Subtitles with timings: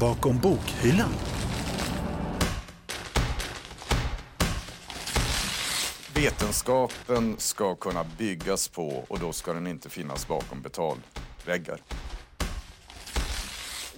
[0.00, 1.12] bakom bokhyllan.
[6.14, 11.80] Vetenskapen ska kunna byggas på och då ska den inte finnas bakom betalväggar.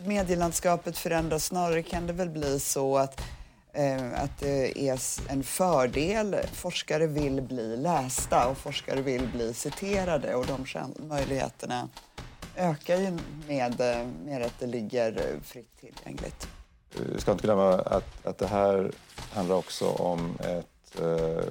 [0.05, 1.45] Medielandskapet förändras.
[1.45, 3.21] Snarare kan det väl bli så att,
[3.73, 6.37] eh, att det är en fördel.
[6.53, 10.67] Forskare vill bli lästa och forskare vill bli citerade och de
[11.09, 11.89] möjligheterna
[12.59, 13.19] ökar ju
[13.49, 16.49] med, eh, med att det ligger fritt tillgängligt.
[17.15, 18.93] Vi ska inte glömma att, att det här
[19.33, 21.45] handlar också om ett eh,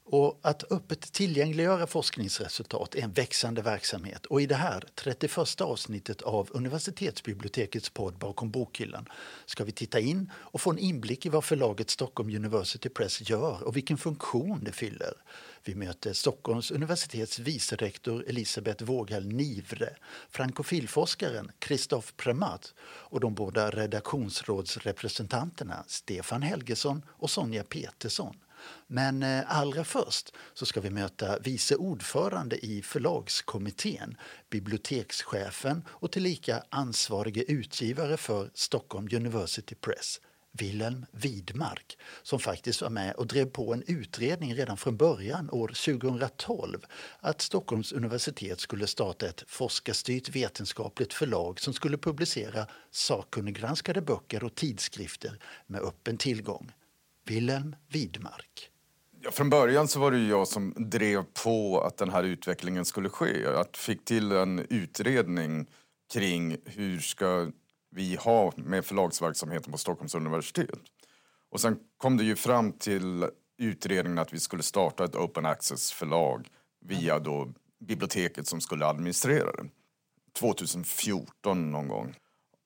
[0.05, 6.23] Och att öppet tillgängliggöra forskningsresultat är en växande verksamhet och i det här 31 avsnittet
[6.23, 9.09] av universitetsbibliotekets podd Bakom bokhyllan
[9.47, 13.63] ska vi titta in och få en inblick i vad förlaget Stockholm University Press gör
[13.63, 15.15] och vilken funktion det fyller.
[15.65, 19.97] Vi möter Stockholms universitets vice rektor Elisabeth Våghall Nivre,
[20.31, 28.37] frankofilforskaren Christoph Premat och de båda redaktionsrådsrepresentanterna Stefan Helgesson och Sonja Petersson.
[28.87, 34.17] Men eh, allra först så ska vi möta vice ordförande i förlagskommittén,
[34.51, 40.21] bibliotekschefen och tillika ansvarige utgivare för Stockholm University Press,
[40.53, 45.69] Wilhelm Widmark som faktiskt var med och drev på en utredning redan från början år
[45.69, 46.79] 2012
[47.21, 54.55] att Stockholms universitet skulle starta ett forskarstyrt vetenskapligt förlag som skulle publicera sakkunniggranskade böcker och
[54.55, 56.73] tidskrifter med öppen tillgång.
[57.25, 58.71] Wilhelm Widmark.
[59.21, 63.09] Ja, från början så var det jag som drev på att den här utvecklingen skulle
[63.09, 63.47] ske.
[63.47, 65.67] Att fick till en utredning
[66.13, 67.51] kring hur ska
[67.91, 70.79] vi ha med förlagsverksamheten på Stockholms universitet.
[71.51, 73.27] Och sen kom det ju fram till
[73.59, 76.49] utredningen att vi skulle starta ett open access-förlag
[76.81, 79.69] via då biblioteket som skulle administrera det.
[80.39, 82.15] 2014 någon gång.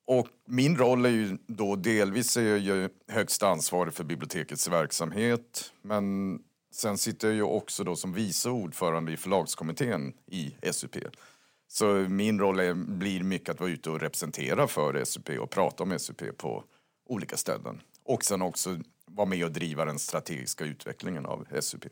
[0.07, 5.73] Och min roll är ju då delvis är jag ju högst ansvarig för bibliotekets verksamhet
[5.83, 6.39] men
[6.73, 10.97] sen sitter jag ju också då som vice ordförande i förlagskommittén i SUP.
[11.69, 15.83] Så min roll är, blir mycket att vara ute och representera för SUP och prata
[15.83, 16.65] om SUP på
[17.07, 17.81] olika ställen.
[18.05, 21.85] Och sen också vara med och driva den strategiska utvecklingen av SUP.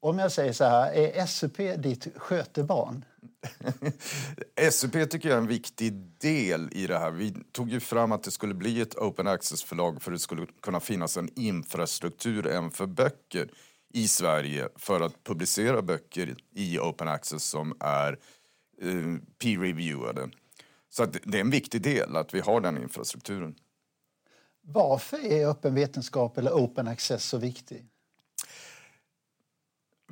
[0.00, 3.04] Om jag säger så här, är SUP ditt skötebarn?
[4.70, 7.10] SUP tycker jag är en viktig del i det här.
[7.10, 10.80] Vi tog ju fram att det skulle bli ett open access-förlag för det skulle kunna
[10.80, 13.50] finnas en infrastruktur även för böcker
[13.94, 18.12] i Sverige för att publicera böcker i open access som är
[18.82, 20.30] eh, peer-reviewade.
[20.90, 23.54] Så det är en viktig del att vi har den infrastrukturen.
[24.60, 27.86] Varför är öppen vetenskap eller open access så viktig?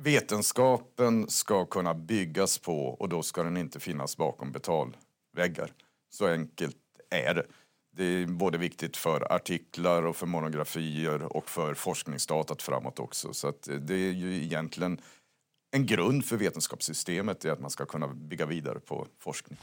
[0.01, 5.73] Vetenskapen ska kunna byggas på och då ska den inte finnas bakom betalväggar.
[6.09, 6.77] Så enkelt
[7.09, 7.45] är det.
[7.95, 13.33] Det är både viktigt för artiklar och för monografier och för forskningsdatat framåt också.
[13.33, 15.01] Så att det är ju egentligen
[15.71, 19.57] en grund för vetenskapssystemet är att man ska kunna bygga vidare på forskning.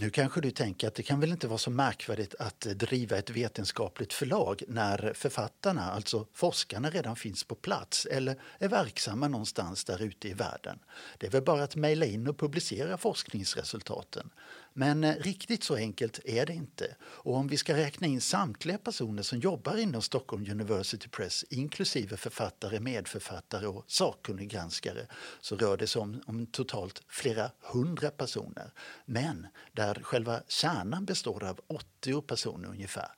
[0.00, 3.16] Nu kanske du tänker att det kan väl inte vara så märkvärdigt att eh, driva
[3.16, 9.84] ett vetenskapligt förlag när författarna, alltså forskarna, redan finns på plats eller är verksamma någonstans
[9.84, 10.78] där ute i världen.
[11.18, 14.30] Det är väl bara att mejla in och publicera forskningsresultaten.
[14.72, 16.96] Men eh, riktigt så enkelt är det inte.
[17.02, 22.16] Och om vi ska räkna in samtliga personer som jobbar inom Stockholm University Press, inklusive
[22.16, 25.06] författare, medförfattare och sakkunniggranskare,
[25.40, 28.72] så rör det sig om, om totalt flera hundra personer.
[29.04, 33.08] Men där själva kärnan består av 80 personer ungefär.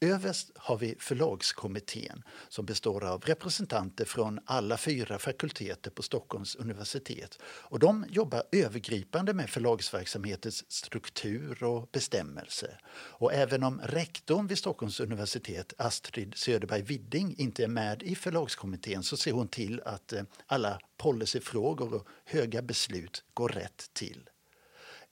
[0.00, 7.38] Överst har vi förlagskommittén som består av representanter från alla fyra fakulteter på Stockholms universitet.
[7.42, 12.80] Och de jobbar övergripande med förlagsverksamhetens struktur och bestämmelser.
[12.94, 19.02] Och även om rektorn vid Stockholms universitet, Astrid Söderberg Widding, inte är med i förlagskommittén
[19.02, 24.28] så ser hon till att eh, alla policyfrågor och höga beslut går rätt till.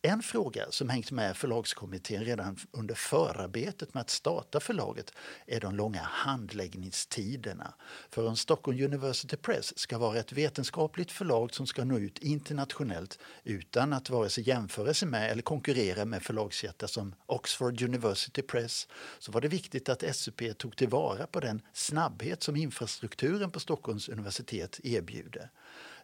[0.07, 5.13] En fråga som hängt med förlagskommittén redan under förarbetet med att starta förlaget
[5.47, 7.75] är de långa handläggningstiderna.
[8.11, 13.19] För om Stockholm University Press ska vara ett vetenskapligt förlag som ska nå ut internationellt
[13.45, 18.89] utan att vare sig jämföra sig med eller konkurrera med förlagsjättar som Oxford University Press
[19.19, 24.09] så var det viktigt att SUP tog tillvara på den snabbhet som infrastrukturen på Stockholms
[24.09, 25.51] universitet erbjuder.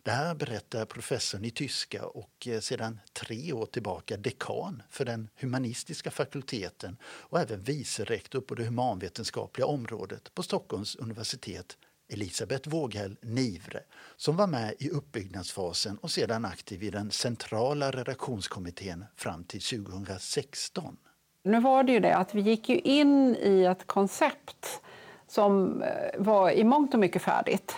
[0.03, 5.29] Det här berättar professorn i tyska och eh, sedan tre år tillbaka dekan för den
[5.37, 11.79] humanistiska fakulteten och även vice rektor på det humanvetenskapliga området på Stockholms universitet
[12.13, 13.81] Elisabeth Våghäll Nivre
[14.17, 20.97] som var med i uppbyggnadsfasen och sedan aktiv i den centrala redaktionskommittén fram till 2016.
[21.43, 24.81] Nu var det ju det att vi gick ju in i ett koncept
[25.27, 25.89] som eh,
[26.19, 27.77] var i mångt och mycket färdigt.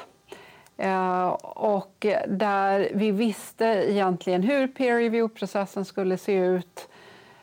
[0.76, 6.88] Eh, och där vi visste egentligen hur peer review-processen skulle se ut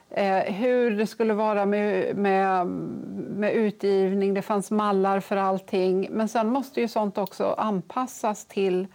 [0.10, 4.34] eh, hur det skulle vara med, med, med, utgivning.
[4.34, 6.08] Det fanns mallar för allting.
[6.12, 8.88] Men sen måste ju sånt också anpassas till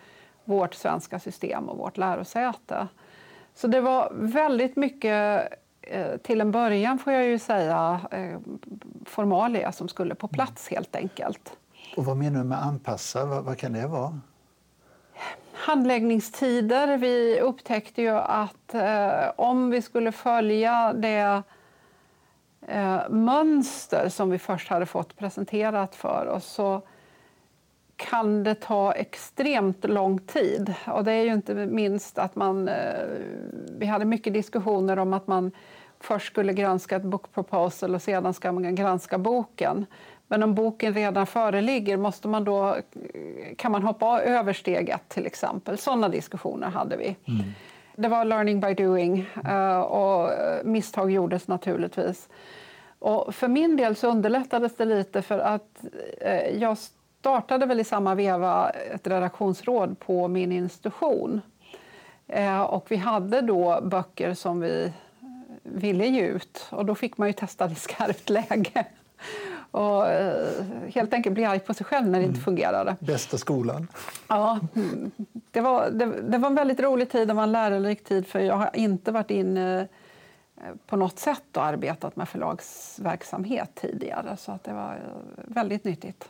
[0.44, 2.88] vårt svenska system och vårt lärosäte.
[3.54, 5.48] Så det var väldigt mycket,
[5.82, 8.00] eh, till en början får jag ju säga,
[9.04, 11.56] formalia som skulle på plats helt enkelt.
[11.96, 13.24] Och vad menar du med anpassa?
[13.24, 14.20] Vad, vad kan det vara?
[15.52, 16.96] Handläggningstider.
[16.96, 21.42] Vi upptäckte ju att eh, om vi skulle följa det
[22.68, 26.82] eh, mönster som vi först hade fått presenterat för oss så
[27.96, 30.74] kan det ta extremt lång tid.
[30.86, 32.68] Och det är ju inte minst att man...
[32.68, 33.06] Eh,
[33.78, 35.50] vi hade mycket diskussioner om att man
[36.00, 39.86] först skulle granska ett book proposal och sedan ska man granska boken.
[40.28, 42.76] Men om boken redan föreligger, måste man då,
[43.56, 45.78] kan man hoppa över steg ett till exempel?
[45.78, 47.16] Sådana diskussioner hade vi.
[47.24, 47.44] Mm.
[47.96, 50.30] Det var learning by doing eh, och
[50.64, 52.28] misstag gjordes naturligtvis.
[52.98, 55.84] Och för min del så underlättades det lite för att
[56.20, 61.40] eh, jag startade väl i samma veva ett redaktionsråd på min institution.
[62.26, 64.92] Eh, och vi hade då böcker som vi
[65.62, 68.86] ville ge ut och då fick man ju testa i skarpt läge
[69.74, 72.44] och eh, helt enkelt bli arg på sig själv när det inte mm.
[72.44, 72.96] fungerade.
[73.00, 73.88] Bästa skolan.
[74.28, 74.60] Ja,
[75.50, 78.40] det var, det, det, var en väldigt rolig tid, det var en lärorik tid för
[78.40, 84.52] jag har inte varit inne eh, på något sätt och arbetat med förlagsverksamhet tidigare så
[84.52, 86.28] att det var eh, väldigt nyttigt.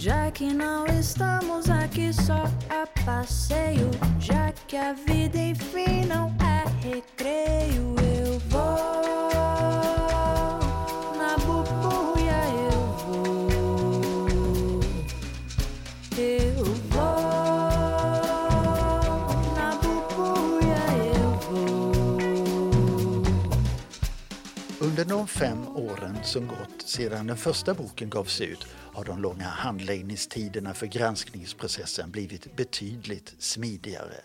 [0.00, 6.64] Já que não estamos aqui só a passeio, já que a vida enfim não é
[6.88, 7.99] recreio,
[25.00, 29.44] Under de fem åren som gått sedan den första boken gavs ut har de långa
[29.48, 34.16] handläggningstiderna för granskningsprocessen blivit betydligt smidigare.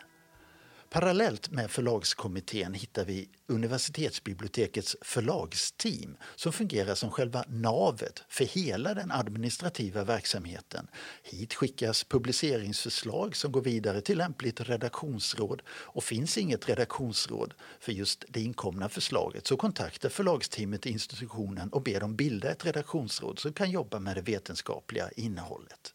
[0.95, 9.11] Parallellt med förlagskommittén hittar vi universitetsbibliotekets förlagsteam som fungerar som själva navet för hela den
[9.11, 10.87] administrativa verksamheten.
[11.23, 18.25] Hit skickas publiceringsförslag som går vidare till lämpligt redaktionsråd och finns inget redaktionsråd för just
[18.29, 23.71] det inkomna förslaget så kontaktar förlagsteamet institutionen och ber dem bilda ett redaktionsråd som kan
[23.71, 25.94] jobba med det vetenskapliga innehållet.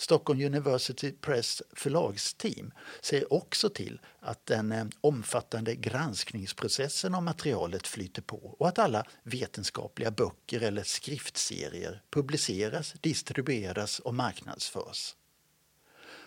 [0.00, 8.22] Stockholm University Press förlagsteam ser också till att den eh, omfattande granskningsprocessen av materialet flyter
[8.22, 15.14] på och att alla vetenskapliga böcker eller skriftserier publiceras, distribueras och marknadsförs.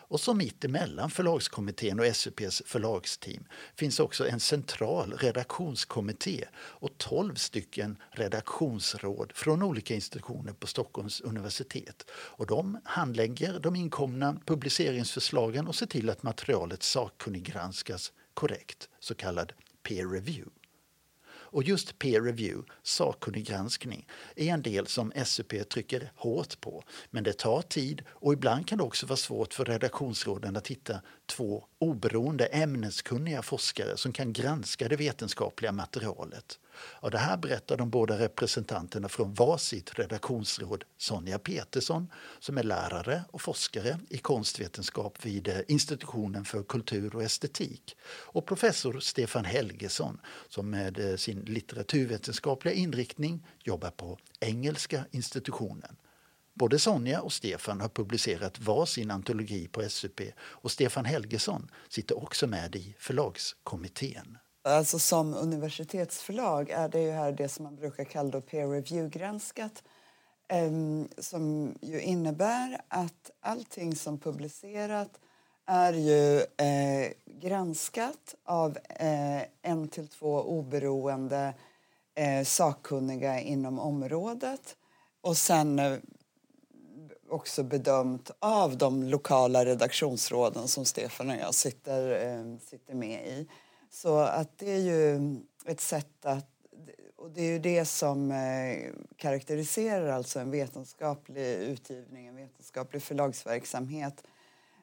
[0.07, 3.43] Och så mitt emellan förlagskommittén och SUPs förlagsteam
[3.75, 12.05] finns också en central redaktionskommitté och 12 stycken redaktionsråd från olika institutioner på Stockholms universitet.
[12.12, 19.53] Och de handlägger de inkomna publiceringsförslagen och ser till att materialet sakkunniggranskas korrekt, så kallad
[19.83, 20.62] peer review.
[21.53, 26.83] Och just peer review, sakkunnig granskning, är en del som SUP trycker hårt på.
[27.10, 31.01] Men det tar tid och ibland kan det också vara svårt för redaktionsråden att hitta
[31.25, 36.60] två oberoende ämneskunniga forskare som kan granska det vetenskapliga materialet.
[36.75, 42.07] Och det här berättar de båda representanterna från varsitt redaktionsråd Sonja Petersson
[42.39, 48.45] som är lärare och forskare i konstvetenskap vid eh, institutionen för kultur och estetik och
[48.45, 55.95] professor Stefan Helgesson som med eh, sin litteraturvetenskapliga inriktning jobbar på Engelska institutionen.
[56.53, 62.23] Både Sonja och Stefan har publicerat var sin antologi på SUP och Stefan Helgesson sitter
[62.23, 64.37] också med i förlagskommittén.
[64.65, 69.84] Alltså som universitetsförlag är det ju här det som man brukar kalla peer review-granskat
[70.48, 75.20] ehm, som ju innebär att allting som publicerat
[75.65, 81.53] är ju eh, granskat av eh, en till två oberoende
[82.15, 84.75] eh, sakkunniga inom området
[85.22, 85.98] och sen eh,
[87.29, 93.48] också bedömt av de lokala redaktionsråden som Stefan och jag sitter, ehm, sitter med i.
[93.93, 95.35] Så att det är ju
[95.65, 96.50] ett sätt att
[97.15, 104.23] och det är ju det som eh, karaktäriserar alltså en vetenskaplig utgivning, en vetenskaplig förlagsverksamhet.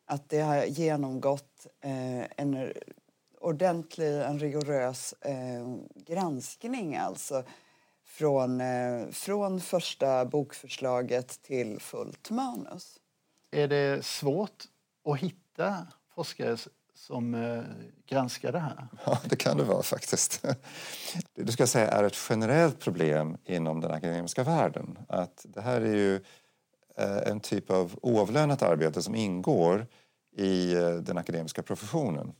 [0.04, 2.72] Att det har genomgått eh, en
[3.40, 7.44] ordentlig, en rigorös eh, granskning alltså
[8.04, 13.00] från, eh, från första bokförslaget till fullt manus.
[13.50, 14.64] Är det svårt
[15.04, 16.56] att hitta forskare
[17.00, 17.62] som eh,
[18.06, 18.88] granskar det här?
[19.06, 20.42] Ja, det kan det vara faktiskt.
[20.42, 20.56] Det
[21.44, 24.98] du ska säga är ett generellt problem inom den akademiska världen.
[25.08, 26.14] Att det här är ju
[26.96, 29.86] eh, en typ av oavlönat arbete som ingår
[30.36, 32.32] i eh, den akademiska professionen.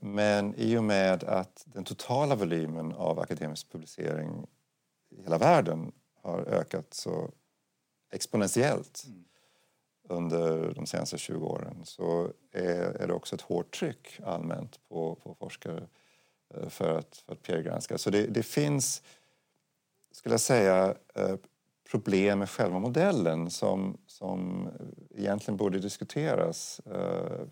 [0.00, 4.46] Men i och med att den totala volymen av akademisk publicering
[5.10, 7.30] i hela världen har ökat så
[8.12, 9.24] exponentiellt mm
[10.12, 15.14] under de senaste 20 åren så är, är det också ett hårt tryck allmänt på,
[15.14, 15.88] på forskare
[16.54, 17.98] eh, för att, för att peergranska.
[17.98, 19.02] Så det, det finns,
[20.12, 21.36] skulle jag säga, eh,
[21.92, 24.68] problem med själva modellen som, som
[25.10, 27.46] egentligen borde diskuteras uh,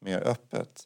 [0.00, 0.82] mer öppet.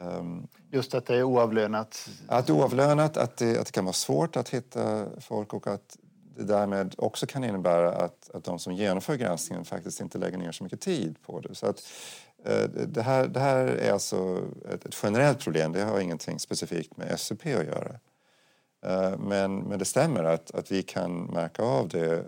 [0.00, 2.10] Um, Just att det är oavlönat?
[2.26, 5.66] Att det är oavlönat, att det, att det kan vara svårt att hitta folk och
[5.66, 5.96] att
[6.38, 10.52] det därmed också kan innebära att, att de som genomför granskningen faktiskt inte lägger ner
[10.52, 11.54] så mycket tid på det.
[11.54, 11.82] Så att,
[12.44, 14.42] eh, det, här, det här är alltså
[14.72, 17.94] ett, ett, generellt problem, det har ingenting specifikt med SUP att göra.
[18.86, 22.24] Eh, men, men det stämmer att, att vi kan märka av det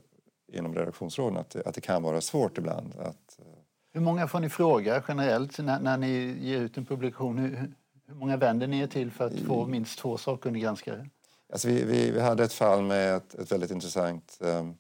[0.52, 2.95] inom redaktionsråden att det, att det kan vara svårt ibland.
[2.99, 3.45] Att, eh,
[3.93, 7.38] hur många får ni fråga generellt när, när ni ger ut en publikation?
[7.38, 7.73] Hur,
[8.07, 11.09] hur många vänder ni er till för att få minst två sakkunniggranskare?
[11.52, 14.76] Alltså vi, vi, vi, hade ett fall med ett, ett väldigt intressant um,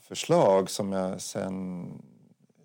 [0.00, 1.86] förslag som jag sen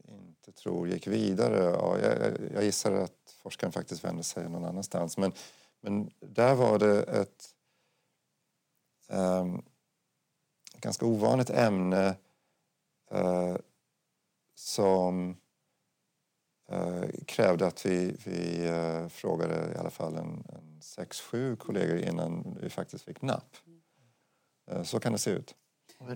[0.08, 1.64] inte tror gick vidare.
[1.64, 5.18] Ja, jag, jag gissar att forskaren faktiskt vände sig någon annanstans.
[5.18, 5.34] Men,
[5.82, 7.50] men där var det ett
[9.10, 9.62] um,
[10.78, 12.16] ganska ovanligt ämne
[13.14, 13.56] uh,
[14.56, 15.38] som
[17.26, 22.58] krävde att vi, vi uh, frågade i alla fall en, en sex, sju kollegor innan
[22.62, 23.56] vi faktiskt fick napp.
[24.72, 25.56] Eh, så kan det se ut.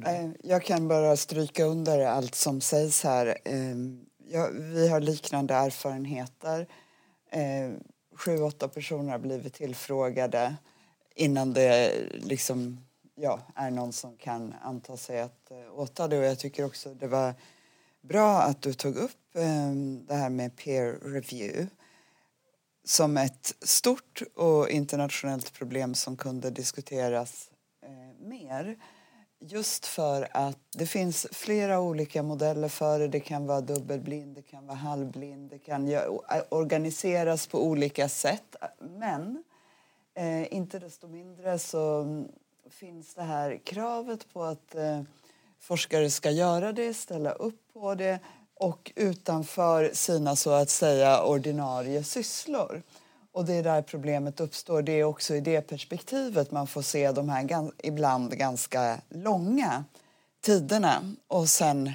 [0.06, 3.38] Eh, jag kan bara stryka under allt som sägs här.
[3.46, 3.76] Eh,
[4.52, 6.68] vi har liknande erfarenheter.
[8.16, 10.56] Sju, åtta personer har blivit tillfrågade
[11.16, 12.86] innan det liksom,
[13.16, 16.18] ja, är någon som kan anta sig att åta det.
[16.18, 17.34] Och jag tycker också det var
[18.08, 21.68] bra att du tog upp ehm, det här med peer review
[22.84, 27.52] som ett stort och internationellt problem som kunde diskuteras
[27.84, 28.78] eh, mer.
[29.40, 33.08] Just för att det finns flera olika modeller för det.
[33.08, 35.90] Det kan vara dubbelblind, det kan vara halvblind, det kan
[36.50, 38.56] organiseras på olika sätt.
[38.80, 39.44] Men
[40.14, 42.28] eh, inte desto mindre så mm,
[42.70, 45.02] finns det här kravet på att eh,
[45.60, 48.20] forskare ska göra det, ställa upp på det
[48.56, 52.84] och utanför sina så att säga ordinarie sysslor.
[53.32, 54.82] Och det är där problemet uppstår.
[54.82, 59.84] Det är också i det perspektivet man får se de här ibland ganska långa
[60.42, 61.14] tiderna.
[61.28, 61.92] Och sen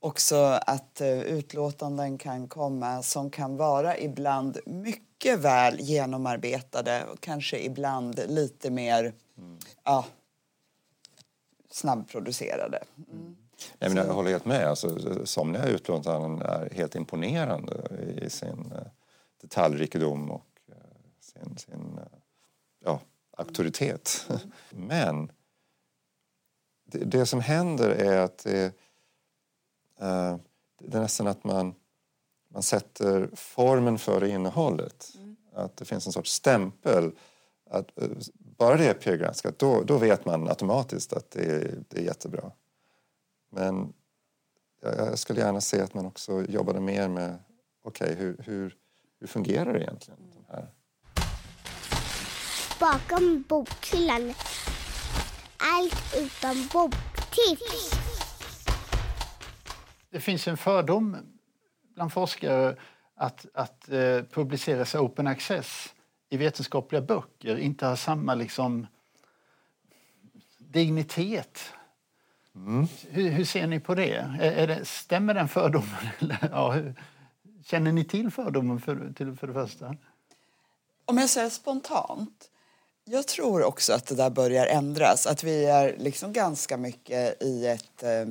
[0.00, 7.58] också att eh, utlåtanden kan komma som kan vara ibland mycket väl genomarbetade och kanske
[7.58, 9.58] ibland lite mer mm.
[9.84, 10.04] ja,
[11.70, 12.84] snabbproducerade.
[13.12, 13.36] Mm.
[13.78, 14.66] Nej, men jag håller helt med.
[14.66, 17.82] Alltså, somliga utlåtanden är helt imponerande
[18.22, 18.86] i sin uh,
[19.40, 20.74] detaljrikedom och uh,
[21.20, 22.18] sin, sin uh,
[22.84, 23.00] ja,
[23.36, 24.26] auktoritet.
[24.28, 24.40] Mm.
[24.88, 25.32] men
[26.84, 28.74] det, det, som händer är att det,
[30.78, 31.74] det är nästan att man,
[32.48, 35.12] man sätter formen före innehållet.
[35.14, 35.36] Mm.
[35.54, 37.12] Att det finns en sorts stämpel.
[37.70, 37.90] Att,
[38.60, 42.52] bara det är peergranskat, då, då vet man automatiskt att det är, det är jättebra.
[43.50, 43.92] Men
[44.82, 47.38] jag skulle gärna se att man också jobbade mer med
[47.84, 48.76] okej, okay, hur, hur,
[49.20, 50.20] hur fungerar det egentligen?
[50.34, 50.66] De här?
[52.80, 54.34] Bakom bokhyllan.
[55.58, 57.90] Allt utom boktips.
[60.10, 61.16] Det finns en fördom
[61.94, 62.76] bland forskare
[63.14, 65.94] att, att eh, publicera sig open access
[66.30, 68.86] i vetenskapliga böcker inte har samma liksom,
[70.58, 71.72] dignitet
[72.56, 72.86] Mm.
[73.10, 74.14] Hur, hur, ser ni på det?
[74.40, 76.12] Är, är det stämmer den fördomen?
[76.50, 76.94] ja, hur,
[77.64, 79.96] känner ni till fördomen för, till, för det första?
[81.04, 82.50] Om jag säger spontant.
[83.04, 85.26] Jag tror också att det där börjar ändras.
[85.26, 88.26] Att vi är liksom ganska mycket i ett, eh,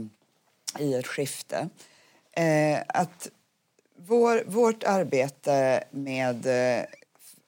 [0.80, 1.70] i ett skifte.
[2.32, 3.30] Eh, att
[3.96, 6.86] vår, vårt arbete med eh,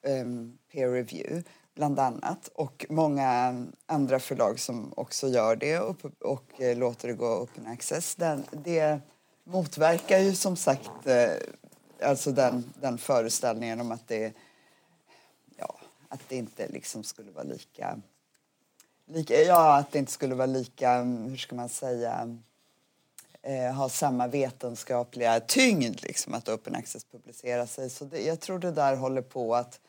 [0.04, 1.44] Ehm, peer review
[1.76, 7.14] bland annat och många andra förlag som också gör det och, och eh, låter det
[7.14, 8.16] gå open access.
[8.16, 9.00] Den, det
[9.44, 11.32] motverkar ju som sagt eh,
[12.02, 14.34] alltså den, den föreställningen om att det,
[15.58, 18.02] ja, att det inte liksom skulle vara lika,
[19.06, 19.42] lika...
[19.42, 22.38] Ja, att det inte skulle vara lika, hur ska man säga
[23.42, 27.90] eh, ha samma vetenskapliga tyngd liksom, att open access publicerar sig.
[27.90, 29.80] Så det, jag tror det där håller på att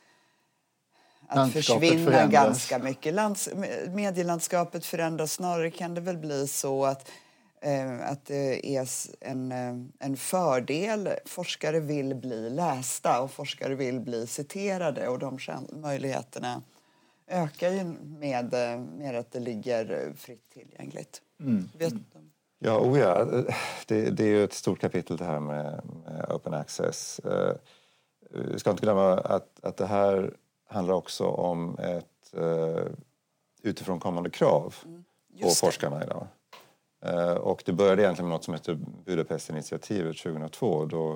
[1.29, 2.31] att försvinna förändras.
[2.31, 3.15] ganska mycket.
[3.15, 3.49] Lands,
[3.95, 5.33] medielandskapet förändras.
[5.33, 7.11] Snarare kan det väl bli så att,
[7.61, 8.89] eh, att det är
[9.21, 11.09] en, eh, en fördel.
[11.25, 15.39] Forskare vill bli lästa och forskare vill bli citerade och de
[15.73, 16.63] möjligheterna
[17.27, 21.23] ökar ju med, eh, med att det ligger fritt tillgängligt.
[21.41, 21.69] Mm.
[21.79, 21.95] Vet,
[22.65, 23.25] Ja, oh ja.
[23.87, 27.21] Det, det, är ju ett stort kapitel det här med, med open access.
[27.25, 27.53] Uh,
[28.31, 30.35] vi ska inte glömma att, att det här
[30.73, 32.87] handlar också om ett uh,
[33.63, 35.05] utifrån kommande krav mm.
[35.41, 35.55] på det.
[35.55, 36.27] forskarna idag.
[37.07, 41.13] Uh, och det började egentligen med något som heter Budapestinitiativet 2002 då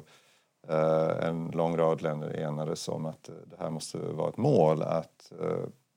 [0.71, 5.33] uh, en lång rad länder enades om att det här måste vara ett mål att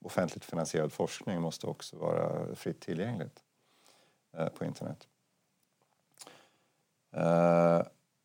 [0.05, 3.43] offentligt finansierad forskning måste också vara fritt tillgängligt
[4.57, 5.07] på internet.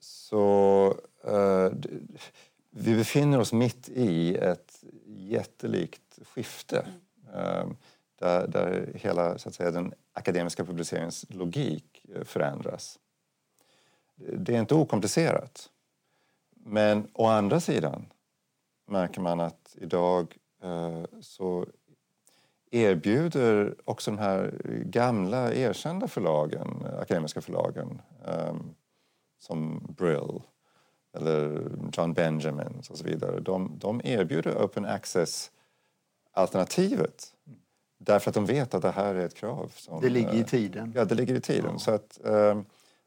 [0.00, 0.94] Så
[2.76, 6.86] vi befinner oss mitt i ett jättelikt skifte
[7.34, 7.76] mm.
[8.18, 12.98] där, där hela så att säga, den akademiska publiceringens logik eh, förändras.
[14.16, 15.70] Det är inte okomplicerat.
[16.56, 18.06] Men å andra sidan
[18.86, 21.66] märker man att idag eh, så
[22.70, 28.02] erbjuder också de här gamla erkända förlagen, akademiska förlagen
[29.38, 30.40] som Brill
[31.14, 33.40] eller John Benjamin och så vidare.
[33.40, 37.34] De, de erbjuder open access-alternativet
[37.98, 39.72] därför att de vet att det här är ett krav.
[39.74, 40.92] Som, det ligger i eh, tiden.
[40.96, 41.70] Ja, det ligger i tiden.
[41.72, 41.78] Ja.
[41.78, 42.64] Så att, um,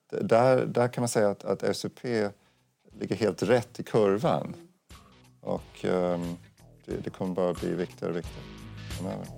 [0.10, 2.04] där, där kan man säga att, att SUP
[3.00, 4.54] ligger helt rätt i kurvan.
[5.42, 6.38] Och um,
[6.86, 8.44] det, det kommer bara bli viktigare och viktigare
[8.98, 9.37] framöver.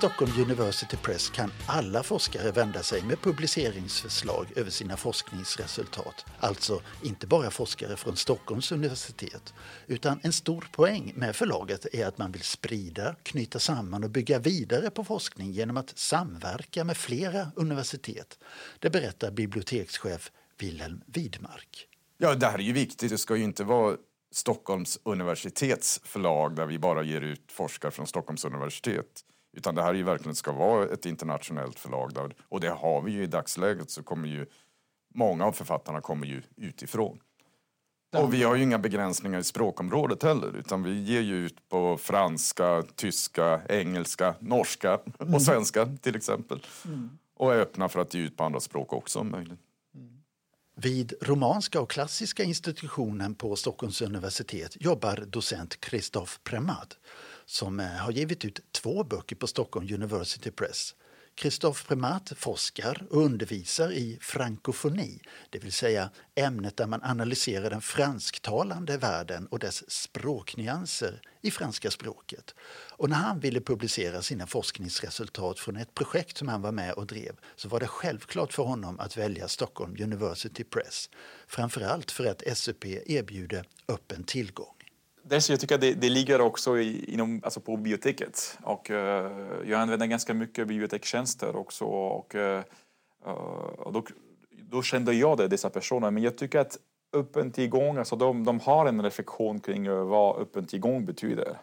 [0.00, 6.26] Stockholm University Press kan alla forskare vända sig med publiceringsförslag över sina forskningsresultat.
[6.38, 9.54] Alltså inte bara forskare från Stockholms universitet.
[9.86, 14.38] Utan en stor poäng med förlaget är att man vill sprida, knyta samman och bygga
[14.38, 18.38] vidare på forskning genom att samverka med flera universitet.
[18.78, 21.86] Det berättar bibliotekschef Wilhelm Widmark.
[22.18, 23.10] Ja, det här är ju viktigt.
[23.10, 23.96] Det ska ju inte vara
[24.32, 29.24] Stockholms universitets förlag där vi bara ger ut forskare från Stockholms universitet.
[29.52, 32.14] Utan det här ju verkligen ska vara ett internationellt förlag.
[32.14, 34.46] Där, och det har vi ju i dagsläget så kommer ju
[35.14, 37.20] många av författarna kommer ju utifrån.
[38.16, 41.96] Och vi har ju inga begränsningar i språkområdet heller utan vi ger ju ut på
[41.96, 45.40] franska, tyska, engelska, norska och mm.
[45.40, 46.66] svenska till exempel.
[46.84, 47.18] Mm.
[47.36, 49.60] Och är öppna för att ge ut på andra språk också om möjligt.
[50.76, 56.98] Vid Romanska och klassiska institutionen på Stockholms universitet jobbar docent Christophe Premat
[57.50, 60.94] som eh, har givit ut två böcker på Stockholm University Press.
[61.36, 67.80] Christophe Premat forskar och undervisar i frankofoni, det vill säga ämnet där man analyserar den
[67.80, 72.54] fransktalande världen och dess språknyanser i franska språket.
[72.90, 77.06] Och när han ville publicera sina forskningsresultat från ett projekt som han var med och
[77.06, 81.10] drev så var det självklart för honom att välja Stockholm University Press.
[81.46, 84.79] Framförallt för att SUP erbjuder öppen tillgång.
[85.22, 88.58] Dels jag tycker att det, det ligger också i, inom, alltså på biblioteket.
[88.62, 88.96] Och, uh,
[89.66, 91.84] jag använder ganska mycket bibliotekstjänster också.
[91.84, 92.60] Och, uh,
[93.78, 94.04] och då,
[94.50, 96.10] då kände jag det, dessa personer.
[96.10, 96.78] Men jag tycker att
[97.12, 101.56] öppen tillgång, alltså de, de har en reflektion kring vad öppen tillgång betyder.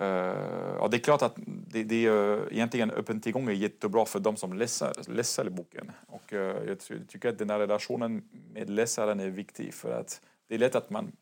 [0.00, 4.20] Uh, och det är klart att det, det är, egentligen öppen tillgång är jättebra för
[4.20, 5.90] de som läser, läser boken.
[6.06, 10.54] Och uh, jag tycker att den här relationen med läsaren är viktig för att det
[10.54, 11.12] är lätt att man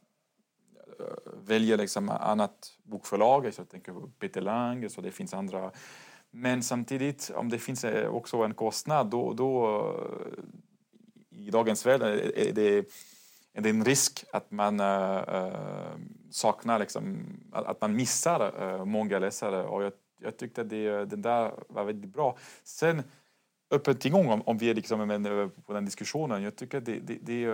[1.00, 5.70] Eh, väljer liksom annat bokförlag, jag tänker på Peter Lang, så det finns andra.
[6.30, 9.78] Men samtidigt, om det finns eh, också en kostnad, då, då
[11.32, 12.78] eh, i dagens värld är det,
[13.52, 15.94] är det en risk att man äh,
[16.30, 19.66] saknar, liksom, att man missar äh, många läsare.
[19.66, 22.36] Och jag, jag tyckte att det, den där var väldigt bra.
[22.64, 23.02] Sen
[23.70, 26.98] öppen tillgång, om, om vi är liksom med på den diskussionen, jag tycker att det,
[26.98, 27.44] det, det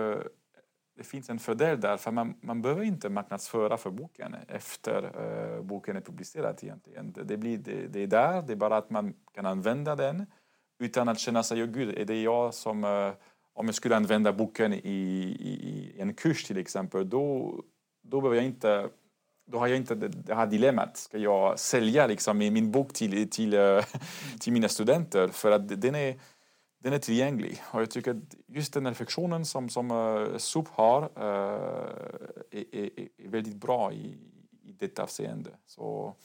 [0.97, 5.61] det finns en fördel där, för man, man behöver inte marknadsföra för boken efter uh,
[5.61, 7.13] boken är publicerad egentligen.
[7.13, 10.25] Det, blir, det, det, är där, det är bara att man kan använda den
[10.79, 13.13] utan att känna sig, oh, gud, är det jag som, uh,
[13.53, 17.55] om jag skulle använda boken i, i, i, en kurs till exempel, då,
[18.03, 18.89] då behöver jag inte
[19.51, 20.97] då har jag inte det här dilemmat.
[20.97, 23.83] Ska jag sälja liksom min bok till, till, uh,
[24.39, 25.27] till mina studenter?
[25.27, 26.15] För att den är
[26.87, 27.63] den är tillgänglig.
[27.71, 31.09] Och jag tycker att just den reflektionen som, som eh, uh, SUP har uh,
[32.51, 34.17] är, är, är, väldigt bra i,
[34.63, 35.49] i detta avseende.
[35.65, 36.15] Så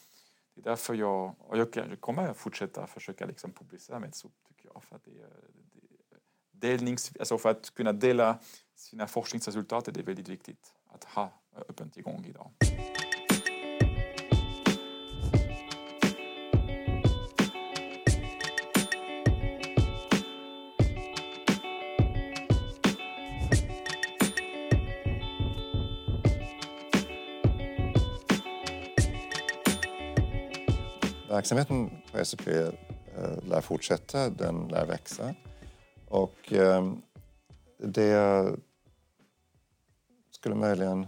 [0.55, 4.83] det är därför jag, och jag kommer fortsätta försöka liksom publicera med SUP tycker jag.
[4.83, 8.39] För att, det, det, delnings, alltså för att kunna dela
[8.75, 11.31] sina forskningsresultat är det väldigt viktigt att ha
[11.69, 12.51] öppen tillgång idag.
[31.33, 32.73] Verksamheten på SUP eh,
[33.43, 35.35] lär fortsätta, den lär växa.
[36.09, 37.03] Och ehm,
[37.79, 38.61] det jag
[40.31, 41.07] skulle möjligen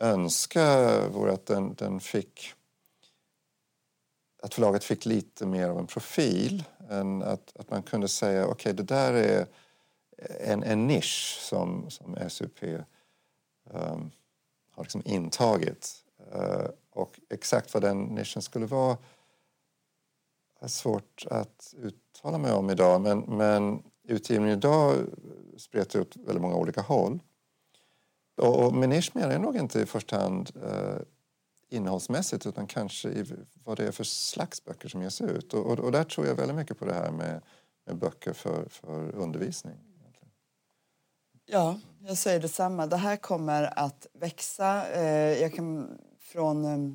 [0.00, 2.54] önska vore att den, den fick
[4.42, 6.64] att förlaget fick lite mer av en profil.
[6.90, 9.46] Än att, att man kunde säga okej, okay, det där är
[10.40, 12.84] en, en nisch som, som SUP um,
[13.74, 14.10] ehm,
[14.70, 16.04] har liksom intagit.
[16.34, 18.96] Uh, och exakt vad den nischen skulle vara
[20.62, 24.96] är svårt att uttala mig om idag men, men utgivningen idag
[25.56, 27.22] spretar åt väldigt många olika håll.
[28.36, 30.96] Och, och Menish menar jag nog inte i första hand eh,
[31.70, 33.24] innehållsmässigt utan kanske i
[33.64, 35.54] vad det är för slags böcker som ges ut.
[35.54, 37.40] Och, och, och där tror jag väldigt mycket på det här med,
[37.86, 39.76] med böcker för, för undervisning.
[41.46, 42.86] Ja, jag säger detsamma.
[42.86, 44.90] Det här kommer att växa.
[44.92, 46.94] Eh, jag kan från eh,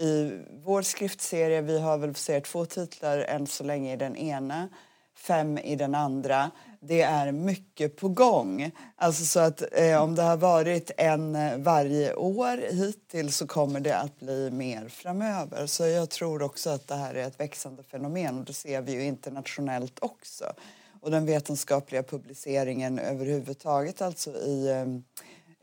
[0.00, 4.68] i vår skriftserie, vi har väl ser två titlar än så länge i den ena,
[5.14, 6.50] fem i den andra.
[6.80, 8.70] Det är mycket på gång.
[8.96, 13.80] Alltså så att eh, om det har varit en eh, varje år hittills så kommer
[13.80, 15.66] det att bli mer framöver.
[15.66, 18.92] Så jag tror också att det här är ett växande fenomen och det ser vi
[18.92, 20.44] ju internationellt också.
[21.00, 24.86] Och den vetenskapliga publiceringen överhuvudtaget alltså i eh,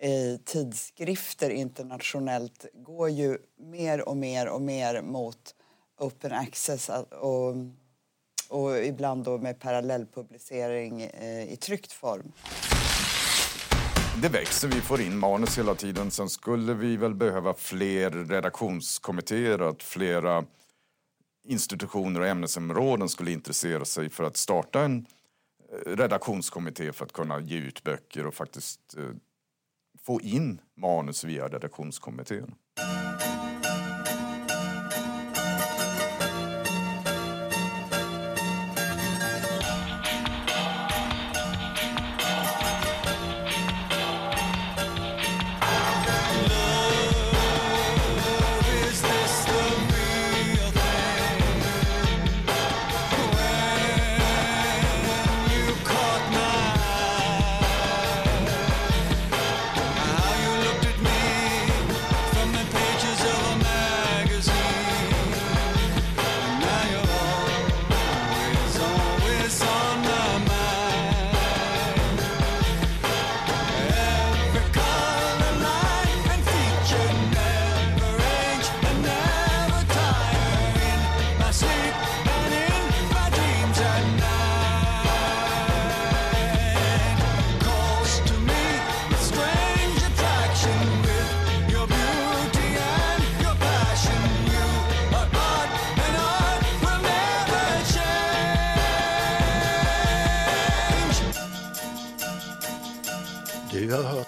[0.02, 5.56] i tidskrifter internationellt går ju mer och mer och mer mot
[6.00, 7.56] open access och,
[8.50, 12.32] och ibland då med parallellpublicering eh, i tryckt form.
[14.22, 16.12] Det växer, vi får in manus hela tiden.
[16.12, 20.46] Sen skulle vi väl behöva fler redaktionskommittéer, att flera
[21.48, 25.06] institutioner och ämnesområden skulle intressera sig för att starta en
[25.72, 29.04] eh, redaktionskommitté för att kunna ge ut böcker och faktiskt eh,
[30.08, 32.56] få in manus via redaktionskommittén.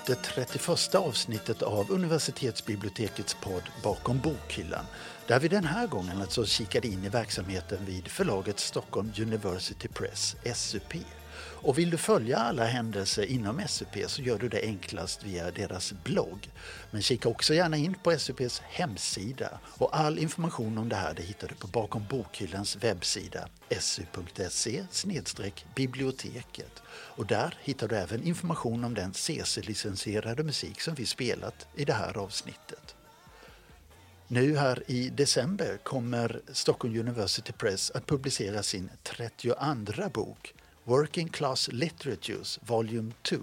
[0.10, 4.86] Det 31 avsnittet av universitetsbibliotekets podd Bakom bokhyllan
[5.28, 10.36] där vi den här gången alltså kikade in i verksamheten vid förlaget Stockholm University Press,
[10.56, 10.94] SUP.
[11.62, 15.94] Och vill du följa alla händelser inom SUP så gör du det enklast via deras
[16.04, 16.50] blogg.
[16.92, 21.24] Men kika också gärna in på SUPs hemsida och all information om det här det
[21.24, 23.48] hittar du på Bakom bokhyllans webbsida
[23.80, 24.84] su.se
[25.76, 26.82] biblioteket.
[26.90, 31.94] Och där hittar du även information om den CC-licensierade musik som vi spelat i det
[31.94, 32.96] här avsnittet.
[34.28, 40.54] Nu här i december kommer Stockholm University Press att publicera sin 32 bok
[40.90, 43.38] Working Class Literatures Volume 2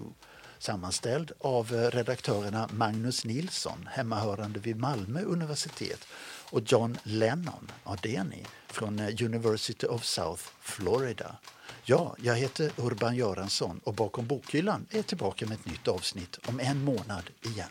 [0.59, 6.07] sammanställd av eh, redaktörerna Magnus Nilsson, hemmahörande vid Malmö universitet
[6.49, 11.35] och John Lennon, Adeni, från eh, University of South Florida.
[11.83, 16.59] Ja, jag heter Urban Göransson och bakom bokhyllan är tillbaka med ett nytt avsnitt om
[16.59, 17.69] en månad igen.